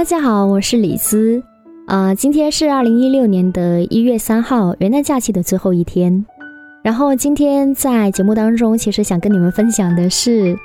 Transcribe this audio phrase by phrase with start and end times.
[0.00, 1.42] 大家好，我是李斯，
[1.86, 6.24] 啊，今天是二零一六年的一月三号，元旦假期的最后一天。
[6.82, 10.56] 然后今天在节目当中，其实想跟你们分享的是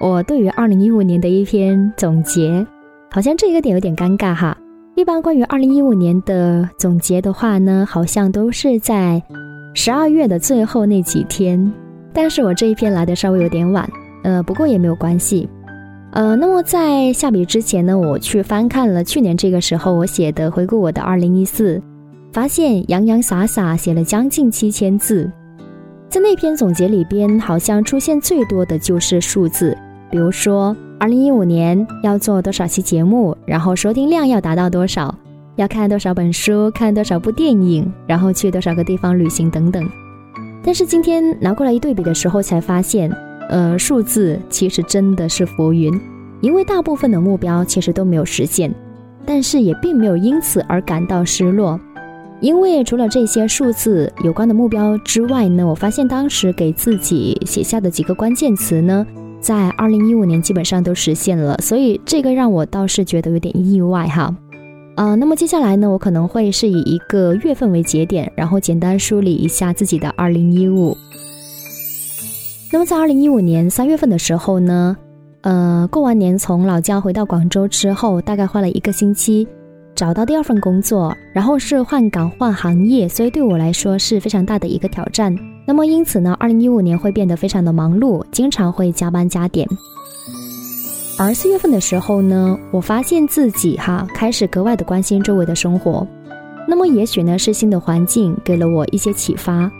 [0.00, 2.64] 我对于二零一五年的一篇总结。
[3.10, 4.56] 好像这一个点有点尴尬哈。
[4.94, 9.20] 一般关于二零一五年的总结的话呢，好像都是在
[9.74, 11.72] 十二月的最后那几天。
[12.12, 13.90] 但是我这一篇来的稍微有点晚，
[14.22, 15.48] 呃，不过也没有关系。
[16.14, 21.82] 呃，那么在下笔之前呢，我去翻看了去年这个时候我写的回顾我的二零一四，
[22.32, 25.28] 发现洋洋洒洒写了将近七千字。
[26.08, 29.76] 在那篇总结里边，好像出现最多的就是数字，
[30.08, 35.12] 比如说二零一五年要做多少期节目，然后收听量要达到多少，
[35.56, 39.84] 要看多少本书，看多少部电影，然后去多少个地方旅行等等。
[40.62, 43.10] 但是今天拿过来一对比的时候，才发现。
[43.48, 45.92] 呃，数字其实真的是浮云，
[46.40, 48.74] 因为大部分的目标其实都没有实现，
[49.26, 51.78] 但是也并没有因此而感到失落，
[52.40, 59.06] 因为除了这些数字有关的目标之外呢，我发现当时给自己写下的几个关键词呢，
[59.40, 64.34] 在二零一五年基本上都实现了，所以这个让我倒是觉得有点意外哈。
[64.96, 70.96] 啊，那么接下来呢，我可能会是以一个月份为节点，然后简单梳理一下自己的二零一五。
[72.74, 74.96] 那么在二零一五年三月份的时候呢，
[75.42, 79.46] 呃，过完年从老家回到广州之后，大概花了一个星期，
[79.94, 85.32] 找到第二份工作，然后是换岗换行业，所以对我来说是非常大的一个挑战。
[85.64, 89.68] 那么因此呢，二零一五年会变得非常的忙碌，经常会加班加点。
[91.16, 96.04] 而四月份的时候呢，我发现自己哈开始格外的关心周围的生活。
[96.66, 99.70] 那么也许呢是新的环境给了我一些启发。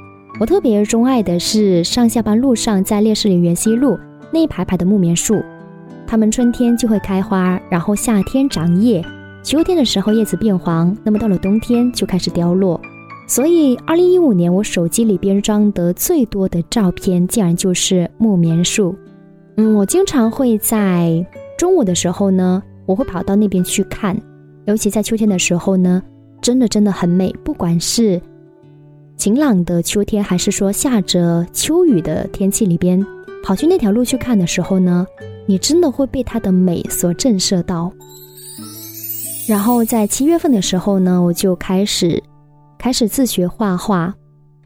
[0.41, 3.97] 我特别钟爱的是上下班路上，在烈士陵园西路
[4.33, 5.41] 那一排排的木棉树，
[6.09, 9.01] 它们春天就会开花，然后夏天长叶，
[9.45, 12.81] 秋天的时候叶子变黄，那么到了冬天就开始凋落。
[13.29, 18.93] 所以，二零一五年我手机里边装的最多的照片，竟然就是木棉树。
[19.57, 21.25] 嗯，我经常会在
[21.57, 24.21] 中午的时候呢，我会跑到那边去看，
[24.67, 26.03] 尤其在秋天的时候呢，
[26.43, 28.21] 真的真的很美，不管是。
[29.17, 33.05] 晴朗的秋天，还是说下着秋雨的天气里边，
[33.43, 35.07] 跑去那条路去看的时候呢，
[35.47, 37.91] 你真的会被它的美所震慑到。
[39.49, 42.23] 然后在七月份的时候呢，我就开始
[42.79, 44.13] 开始自学画画，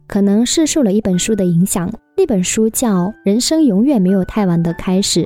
[0.07, 5.23] 可能是受了一本书的影响，那本书叫《人生永远没有太晚的开始》。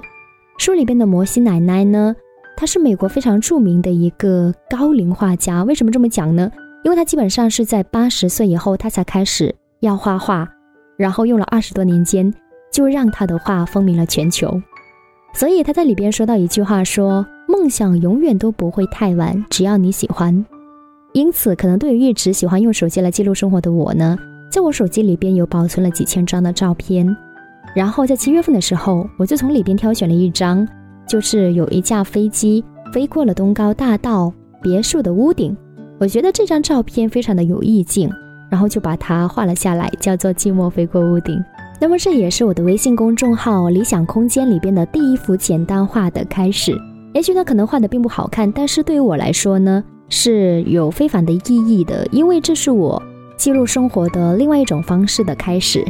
[0.59, 2.15] 书里边的摩西奶奶呢，
[2.57, 5.65] 她是美国非常著名的一个高龄画家。
[5.65, 6.51] 为什么这么讲呢？
[6.85, 10.49] 因为他基本上是在八十岁以后，他才开始要画画，
[10.97, 12.33] 然后用了二十多年间，
[12.73, 14.61] 就让他的画风靡了全球。
[15.33, 20.45] 所以他在里边说到一句话，说梦想永远都不会太晚，只要你喜欢。
[21.13, 24.19] 因此，可能对于一直喜欢用手机来记录生活的我呢，
[24.51, 27.17] 在我手机里边有保存了几千张的照片。
[27.75, 30.67] 然后在七月份的时候，我就从里边挑选了一张，
[31.07, 35.57] 就是有一架飞机飞过了东高大道别墅的屋顶。
[35.99, 38.11] 我觉得这张照片非常的有意境，
[38.51, 41.43] 然后就把它画了下来，叫做“寂寞飞过屋顶”。
[41.81, 46.77] 那么这也是我的微信公众号“理想空间”里边的第一幅简单画的开始。
[47.13, 53.01] 也许呢，可能画的并不好看，但是对于我来说呢，是有非凡的意义的，因为这是我
[53.37, 55.85] 记录生活的另外一种方式的开始。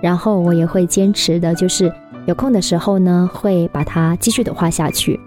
[0.00, 1.92] 然后我也会坚持的，就是
[2.26, 5.18] 有空的时候呢，会把它继续的画下去。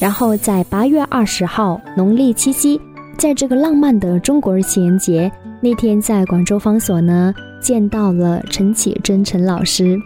[0.00, 2.80] 然后在八月二十号，农历七夕，
[3.16, 5.30] 在这个浪漫的中国情人节
[5.62, 9.98] 那天，在广州方所呢，见到了陈绮贞陈老师。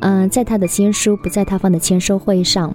[0.00, 2.72] 嗯，在他的新书《不在他方》的签售会上，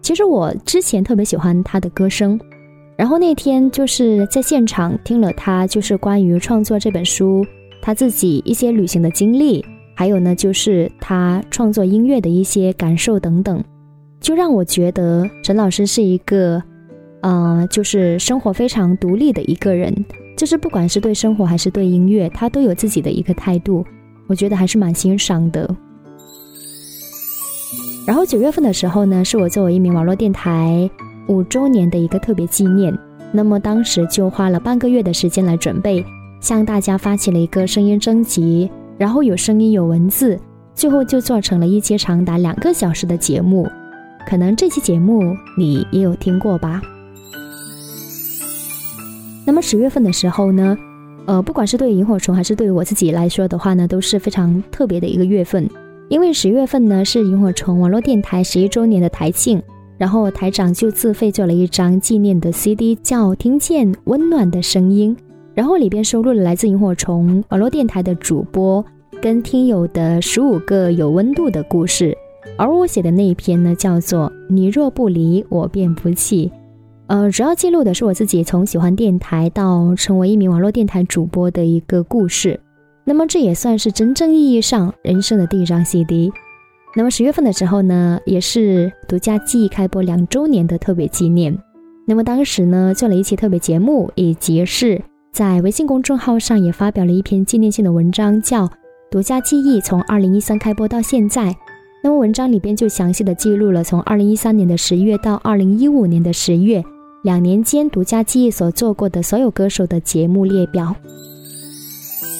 [0.00, 2.38] 其实我之前特别喜欢他的歌声，
[2.96, 7.44] 然后那天就是在现场听了他，就是关于创作这本书，
[7.82, 9.64] 他自己一些旅行的经历，
[9.94, 13.62] 还有呢，就是他创作音乐的一些感受等等。
[14.24, 16.62] 就让我觉得陈老师是一个，
[17.20, 19.94] 呃，就是生活非常独立的一个人，
[20.34, 23.84] 就是不管是对生活还是对音乐，他都有自己的一个态度，
[24.26, 25.68] 我觉得还是蛮欣赏的。
[28.06, 30.88] 然后九月份的时候呢，是我作为一名网络电台
[31.28, 32.98] 五周年的一个特别纪念，
[33.30, 36.02] 那么当时就花了半个月的时间来准备，
[36.40, 40.40] 向大家发起了一个声音征集，然后有声音有文字，
[40.74, 43.68] 最后就做成了一期长达两个小时的节目。
[44.26, 46.80] 可能这期节目你也有听过吧。
[49.46, 50.76] 那么十月份的时候呢，
[51.26, 55.68] 呃，不管是对萤火虫还是对我自己来说的话呢，都是非常特别的一个月份，
[56.08, 59.62] 因为十月份呢是萤火虫网络电台十一周年的台庆，
[59.98, 65.14] 然后台长就自费做了一张纪念的 CD，叫《听见温暖的声音》，
[65.54, 68.82] 然后里边收录了来自萤火虫网络电台的主播
[69.20, 72.16] 跟听友的十五个有温度的故事。
[72.56, 76.46] 而我写的那一篇呢，叫做《你若不离，我便不弃》。
[77.06, 82.58] 呃，主要记录的是我自己从喜欢电台到成为一名网络电台主播的一个故事。
[83.04, 86.32] 那么这也算是真正意义上人生的第一张 CD。
[86.96, 91.58] 那么十月份的时候呢，也是独家记忆开播两周年的特别纪念。
[92.06, 95.02] 那么当时呢，做了一期特别节目，以及是
[95.32, 98.66] 在微信公众号上也发表了一篇纪念性的文章，叫
[99.10, 101.48] 《独家记忆从二零一三开播到现在》。
[102.04, 106.84] 那么文章里边就详细的记录了从二零一三年的十月到二零一五年的十月。
[107.22, 110.94] 两年间，独家记忆所做过的所有歌手的节目列表。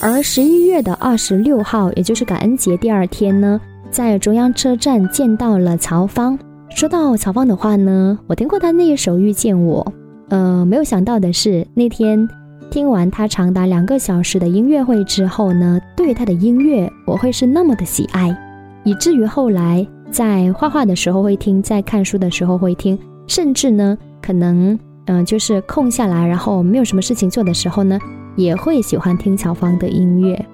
[0.02, 3.58] 而十一月的二十六号，也就是感恩节第二天呢，
[3.90, 6.38] 在中央车站见到了曹芳。
[6.68, 9.82] 说到曹芳的话呢，我听过他那一首《遇见我》，
[10.28, 12.28] 呃，没有想到的是，那天
[12.70, 18.36] 听完他长达两个小时的音乐会之后呢，对于他的音乐，我会是那么的喜爱，
[18.84, 23.98] 以至于后来在画画的时候会听，在看书的时候会听，甚至呢。
[24.22, 27.98] 可能，嗯，就是空下来，然后没有什么事情做的时候呢，
[28.36, 30.46] 也会喜欢听曹芳的音乐。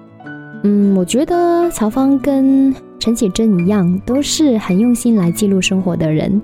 [0.63, 6.41] 嗯，我觉得曹芳跟陈绮贞一样，都是很用心来记录生活的人。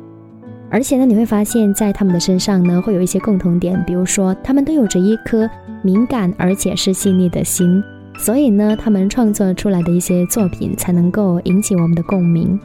[0.70, 5.50] 而且呢，你会发现在他们的身上呢，会有一些共同点，比如说他们都有着一颗
[5.82, 7.84] 敏感而且是细腻的心，
[8.18, 12.60] 所以呢，他们创作出来的一些作品才能够引起我们的共鸣。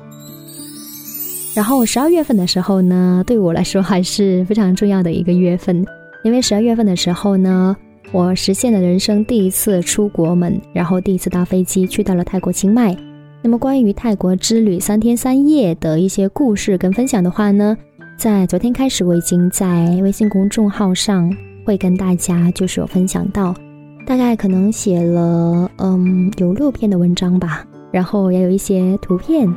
[1.55, 5.85] 然后十二月份的时候呢，对我来说还是非常重要的一个月份，
[6.25, 7.77] 因为十二月份的时候呢，
[8.11, 12.97] 我实现了人生第一次出国门，然后第一次搭飞机去到了泰国清迈。
[13.43, 17.77] 那么关于泰国之旅三天三夜的一些故事跟分享的话呢，
[18.17, 21.31] 在昨天开始我已经在微信公众号上
[21.67, 23.55] 会跟大家就是有分享到，
[24.05, 29.49] 大概可能写了嗯有六篇的文章吧，然后也有一些图片。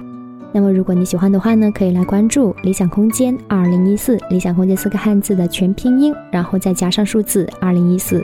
[0.53, 8.23] 那么，如果你喜欢的话呢，可以来关注理想空间二零一四，理想空间四个汉字的全拼音，然后再加上数字二零一四。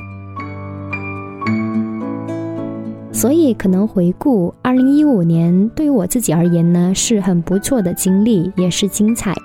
[3.12, 9.36] 所以，可能回顾二零一五年，对于我自己而言呢，是很不错的经历，也是精彩。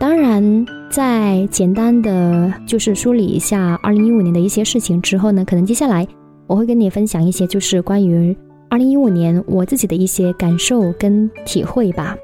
[0.00, 6.06] 当然，在简单的就是梳理一下二零一五年的一些事情之后呢，可能接下来
[6.46, 8.36] 我会跟你分享一些，就是关于。
[8.70, 12.14] 二零一五年，我自己的一些感受跟体会吧。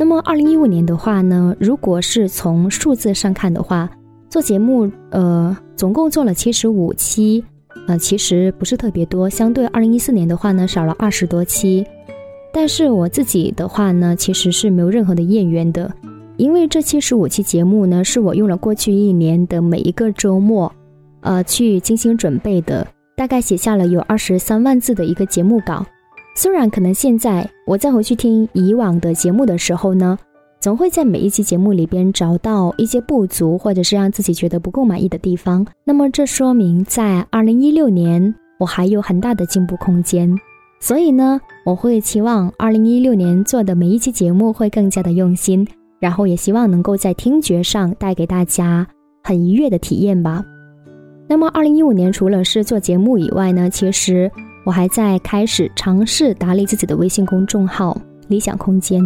[0.00, 3.88] 那么，二零一五年的话呢，如果是从数字上看的话，
[4.28, 7.44] 做节目，呃，总共做了七十五期，
[7.86, 9.30] 呃，其实不是特别多。
[9.30, 11.86] 相对二零一四年的话呢，少了二十多期。
[12.52, 15.88] 但是我自己的话呢，其实是没有任何的厌缘的，
[16.36, 20.72] 因为这七十五期节目呢，是我用了过去一年的每一个周末，
[21.20, 22.86] 呃，去精心准备的。
[23.16, 25.86] 大概写下了有二十三万字的一个节目稿，
[26.34, 30.18] 虽然可能现在我再回去听以往的节目的时候呢，
[30.60, 35.64] 总会在每一期节目里边找到一些不足，或者是让自己觉得不够满意的地方。
[35.84, 40.36] 那么这说明在二零一六年我还有很大的进步空间，
[40.80, 45.64] 所以呢，我会期望二零一六年做的每一期节目会更加的用心，
[46.04, 48.86] 然后也希望能够在听觉上带给大家
[49.22, 50.44] 很愉悦的体验吧。
[51.26, 54.30] 那么，二零一五年除了是做节目以外呢，其实
[54.66, 59.02] 我还在开始尝试打理自己的微信公众号“理想空间”，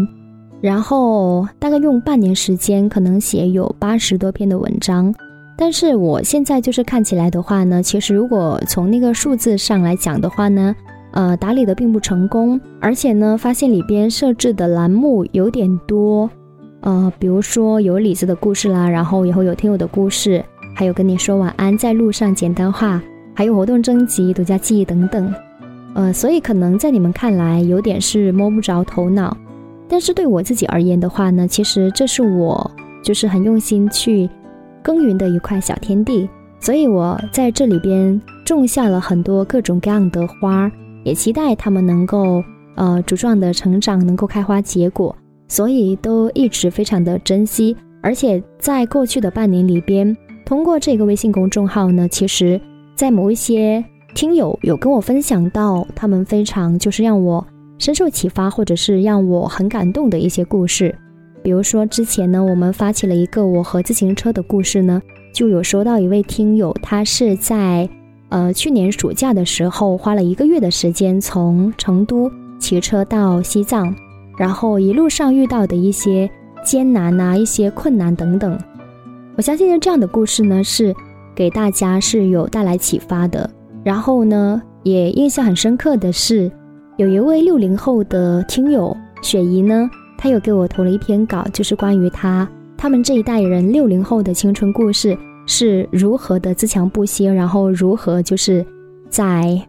[0.61, 5.15] 然后大概用半年时间，可能写有八十多篇的文章。
[5.57, 10.75] 但是我现在就是看起来的话呢，其实如果从那个数字上来讲的话呢，
[11.13, 16.29] 呃，打理的并不成功，而且呢，发现里边设置的栏目有点多，
[16.81, 20.45] 呃，比如说有李子的故事啦，然后以后有听友的故事。
[20.75, 23.03] 还有跟你说晚安，在路上简单化，
[23.35, 25.35] 还有活动征集、独家记忆等等，
[25.95, 29.37] 呃，所以可能在你们看来有点是摸不着头脑，
[29.89, 32.71] 但是对我自己而言的话呢，其实这是我
[33.03, 34.31] 就是很用心去
[34.81, 36.31] 耕耘的一块小天地，
[36.61, 40.71] 所以我在这里边种下了很多各种各样的花，
[41.03, 42.41] 也期待它们能够
[42.77, 45.13] 呃茁壮的成长，能够开花结果，
[45.49, 50.17] 所以都一直非常的珍惜，而且在过去的半年里边。
[50.45, 52.61] 通过这个微信公众号呢，其实，
[52.95, 57.47] 在某一些听友有跟我分享到，他们非常就是让我
[57.79, 60.95] 深受启发，或者是让我很感动的一些故事。
[61.43, 65.03] 比如说之前呢，我们发起了一个我和自行车的故事呢，
[65.35, 67.89] 就有收到一位听友，他是在
[68.31, 73.95] 呃去年暑假的时候花了一个月的时间从成都骑车到西藏，
[74.39, 76.31] 然后一路上遇到的一些
[76.65, 78.57] 艰难啊，一些困难等等。
[79.37, 80.95] 我相信这样的故事呢，是
[81.35, 83.51] 给大家是有带来启发的。
[83.85, 86.51] 然后呢，也印象很深刻的是，
[86.97, 98.65] 有一位六零后的听友雪姨呢，她有给我投了一篇稿，就是关于她他们这一代人六零后的青春故事是如何的自强不息，然后如何就是
[99.09, 99.61] 在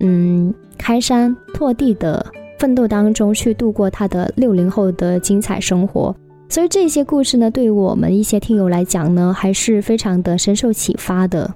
[0.00, 2.24] 嗯开山拓地的。
[2.58, 6.14] 奋斗当中去度过他的六零后的精彩生活，
[6.48, 11.52] 所以这些故事呢，对于我们一些听友来讲呢，还是非常的深受启发的。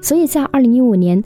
[0.00, 1.22] 所以在二零一五年，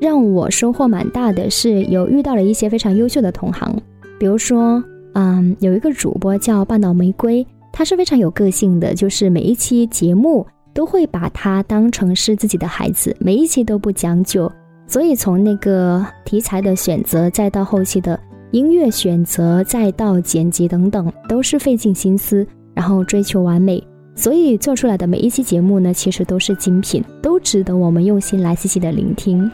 [0.00, 3.76] 让我收获蛮大的是有遇到了一些非常优秀的同行，
[4.18, 4.82] 比如说，
[5.14, 14.50] 嗯，有一个主播叫半岛玫瑰，他是非常有个性的，就是每一期节目都会把他当成是自己的孩子，每一期都不将就，
[14.86, 18.18] 所以从那个题材的选择，再到后期的。
[18.52, 23.82] 音乐选择，再到剪辑等等，都是费尽心思，然后追求完美，
[24.16, 29.48] 所以做出来的每一期节目呢，其实都是精品，都值得我们用心来细细的聆听。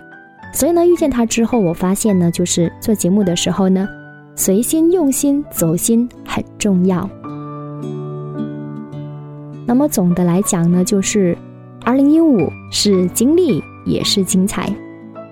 [0.54, 3.86] 所以呢，遇见他之后，我发现呢，就是做节目的时候呢，
[4.34, 7.08] 随心、用心、走心很重要。
[9.66, 11.36] 那么总的来讲呢，就是
[11.82, 14.72] 二零一五是经历，也是精彩。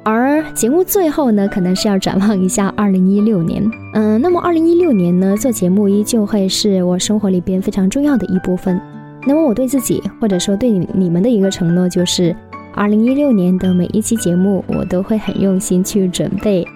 [0.05, 3.67] 而节目最后呢，可能是要展望一下二零一六年。
[3.95, 8.79] 嗯，那么二零一六年呢，做节目依旧会是我生活里边非常重要的一部分。
[9.27, 12.37] 那么我对自己，或者说对你你们的一个承诺，就是
[12.75, 16.67] 二零一六年的每一期节目，我都会很用心去准备，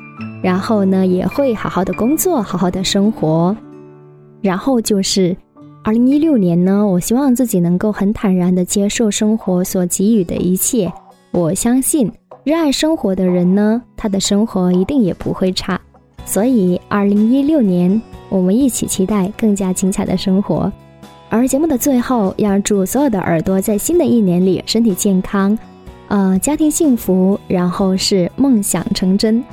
[0.43, 3.55] 然后呢，也会好好的工作，好好的生活。
[4.41, 5.37] 然后就是
[5.85, 10.91] 二零一六年呢，我希望自己能够很坦然的接受生活所给予的一切。
[11.31, 12.11] 我相信。
[12.45, 15.79] 热爱生活的人呢，他的生活一定也不会差。
[16.25, 20.73] 所以，二零一六年，我们一起期待更加精彩的生活。
[21.29, 25.59] 而节目的最后，要祝所有的耳朵在新的一年里身体健康，
[26.09, 29.45] 呃，家庭幸福，然后是梦想成真。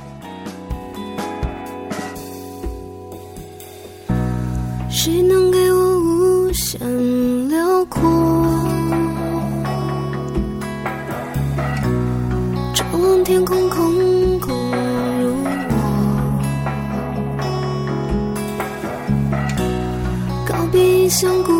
[4.88, 6.78] 谁能给我无限
[7.50, 8.00] 辽阔？
[13.26, 14.56] 天空空空
[15.20, 15.74] 如我，
[20.46, 21.55] 告别异乡孤